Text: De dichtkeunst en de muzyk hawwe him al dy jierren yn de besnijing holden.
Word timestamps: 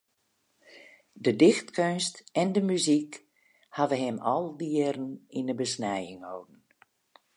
De 1.25 1.33
dichtkeunst 1.41 2.15
en 2.41 2.49
de 2.55 2.61
muzyk 2.69 3.11
hawwe 3.75 3.97
him 4.03 4.17
al 4.33 4.45
dy 4.59 4.67
jierren 4.75 5.11
yn 5.37 5.47
de 5.49 5.55
besnijing 5.61 6.21
holden. 6.29 6.61